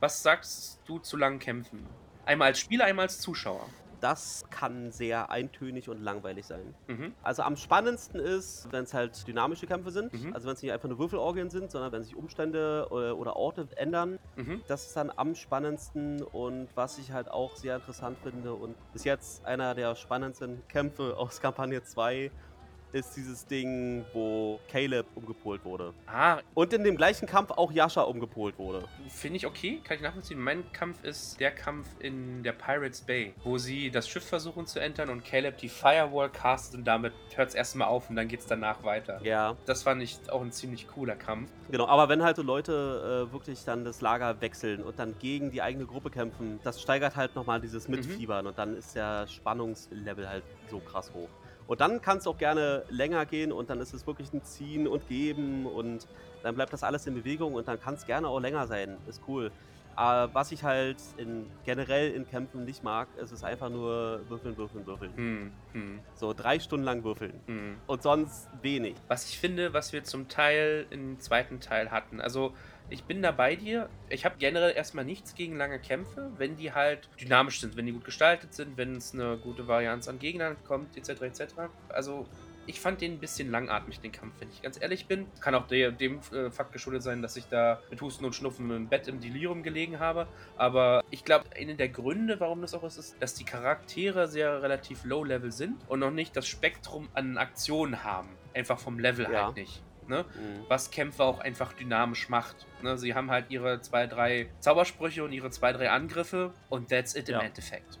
[0.00, 1.84] Was sagst du zu langen Kämpfen?
[2.24, 3.68] Einmal als Spieler, einmal als Zuschauer.
[4.00, 6.72] Das kann sehr eintönig und langweilig sein.
[6.86, 7.14] Mhm.
[7.24, 10.12] Also am spannendsten ist, wenn es halt dynamische Kämpfe sind.
[10.12, 10.32] Mhm.
[10.34, 13.66] Also wenn es nicht einfach nur Würfelorgien sind, sondern wenn sich Umstände oder, oder Orte
[13.74, 14.20] ändern.
[14.36, 14.62] Mhm.
[14.68, 19.02] Das ist dann am spannendsten und was ich halt auch sehr interessant finde und bis
[19.02, 22.30] jetzt einer der spannendsten Kämpfe aus Kampagne 2
[22.92, 25.92] ist dieses Ding, wo Caleb umgepolt wurde.
[26.06, 28.84] Ah, Und in dem gleichen Kampf auch Yasha umgepolt wurde.
[29.08, 30.40] finde ich okay, kann ich nachvollziehen.
[30.40, 34.78] Mein Kampf ist der Kampf in der Pirates Bay, wo sie das Schiff versuchen zu
[34.80, 38.40] entern und Caleb die Firewall castet und damit hört es erstmal auf und dann geht
[38.40, 39.20] es danach weiter.
[39.22, 41.50] Ja, Das fand ich auch ein ziemlich cooler Kampf.
[41.70, 41.86] genau.
[41.86, 45.60] Aber wenn halt so Leute äh, wirklich dann das Lager wechseln und dann gegen die
[45.62, 50.44] eigene Gruppe kämpfen, das steigert halt nochmal dieses Mitfiebern und dann ist der Spannungslevel halt
[50.70, 51.28] so krass hoch.
[51.68, 54.88] Und dann kann es auch gerne länger gehen und dann ist es wirklich ein Ziehen
[54.88, 56.08] und Geben und
[56.42, 58.96] dann bleibt das alles in Bewegung und dann kann es gerne auch länger sein.
[59.06, 59.52] Ist cool.
[59.94, 64.56] Aber was ich halt in, generell in Kämpfen nicht mag, ist es einfach nur würfeln,
[64.56, 65.12] würfeln, würfeln.
[65.16, 67.34] Hm, hm, So drei Stunden lang würfeln.
[67.46, 67.76] hm.
[67.86, 68.94] Und sonst wenig.
[69.08, 72.20] Was ich finde, was wir zum Teil im zweiten Teil hatten.
[72.20, 72.54] Also,
[72.90, 73.88] ich bin da bei dir.
[74.08, 77.92] Ich habe generell erstmal nichts gegen lange Kämpfe, wenn die halt dynamisch sind, wenn die
[77.92, 81.22] gut gestaltet sind, wenn es eine gute Varianz an Gegnern kommt, etc.
[81.22, 81.42] etc.
[81.88, 82.26] Also,
[82.66, 85.26] ich fand den ein bisschen langatmig, den Kampf, wenn ich ganz ehrlich bin.
[85.40, 88.70] Kann auch der, dem äh, Fakt geschuldet sein, dass ich da mit Husten und Schnupfen
[88.70, 90.28] im Bett im Delirium gelegen habe.
[90.56, 94.62] Aber ich glaube, einer der Gründe, warum das auch ist, ist, dass die Charaktere sehr
[94.62, 98.28] relativ low-level sind und noch nicht das Spektrum an Aktionen haben.
[98.52, 99.46] Einfach vom Level Ja.
[99.46, 99.82] halt nicht.
[100.08, 100.24] Ne?
[100.34, 100.64] Mhm.
[100.68, 102.66] was Kämpfe auch einfach dynamisch macht.
[102.82, 107.14] Ne, sie haben halt ihre zwei, drei Zaubersprüche und ihre zwei, drei Angriffe und that's
[107.14, 107.38] it Ja.
[107.40, 107.96] im Endeffekt.